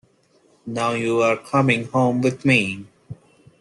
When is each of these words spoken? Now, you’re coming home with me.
Now, 0.65 0.93
you’re 0.93 1.37
coming 1.37 1.85
home 1.89 2.23
with 2.23 2.43
me. 2.43 2.87